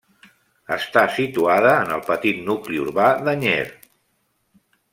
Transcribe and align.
Està 0.75 1.03
situada 1.17 1.75
en 1.83 1.93
el 1.99 2.03
petit 2.09 2.41
nucli 2.49 2.81
urbà 2.87 3.13
de 3.29 3.39
Nyer. 3.45 3.63